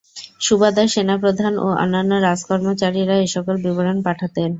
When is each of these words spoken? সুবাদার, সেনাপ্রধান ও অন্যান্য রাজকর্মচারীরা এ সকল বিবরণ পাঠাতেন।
সুবাদার, 0.41 0.87
সেনাপ্রধান 0.87 1.53
ও 1.57 1.67
অন্যান্য 1.75 2.11
রাজকর্মচারীরা 2.27 3.15
এ 3.17 3.27
সকল 3.35 3.55
বিবরণ 3.65 3.97
পাঠাতেন। 4.07 4.49